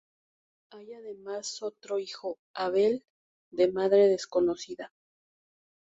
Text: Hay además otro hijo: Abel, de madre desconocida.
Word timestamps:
Hay 0.71 0.93
además 0.93 1.61
otro 1.61 1.99
hijo: 1.99 2.39
Abel, 2.55 3.05
de 3.51 3.71
madre 3.71 4.07
desconocida. 4.07 4.91